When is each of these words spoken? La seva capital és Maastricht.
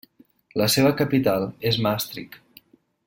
La 0.61 0.67
seva 0.75 0.93
capital 1.01 1.45
és 1.73 1.79
Maastricht. 1.87 2.65